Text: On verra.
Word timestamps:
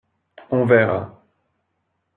On 0.55 0.65
verra. 0.71 0.99